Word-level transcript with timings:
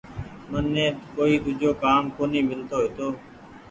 مني 0.49 0.85
ڪوئي 1.15 1.35
ۮوجو 1.45 1.71
ڪآم 1.83 2.03
ڪونيٚ 2.15 2.47
ميلتو 2.49 2.77
هيتو۔ 2.83 3.07